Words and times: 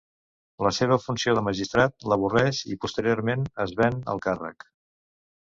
La 0.67 0.71
seva 0.77 0.95
funció 1.01 1.35
de 1.39 1.43
magistrat 1.49 2.07
l'avorreix, 2.13 2.63
i 2.71 2.79
posteriorment 2.87 3.47
es 3.67 3.77
ven 3.83 4.03
el 4.15 4.27
càrrec. 4.29 4.71